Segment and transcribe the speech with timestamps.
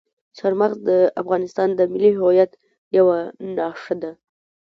[0.37, 2.51] چار مغز د افغانستان د ملي هویت
[2.97, 3.17] یوه
[3.55, 4.11] نښه ده.